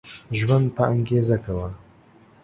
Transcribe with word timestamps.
ژوند 0.39 0.67
په 0.75 0.83
انګيزه 0.91 1.37
کوه 1.45 1.69